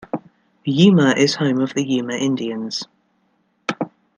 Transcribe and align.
Yuma 0.65 1.11
is 1.15 1.33
the 1.33 1.37
home 1.41 1.59
of 1.59 1.75
the 1.75 1.83
Yuma 1.87 2.15
Indians. 2.15 2.87